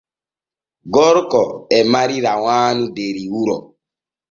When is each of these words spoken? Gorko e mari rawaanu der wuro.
Gorko 0.93 1.41
e 1.77 1.79
mari 1.91 2.15
rawaanu 2.25 2.83
der 2.95 3.17
wuro. 3.31 3.57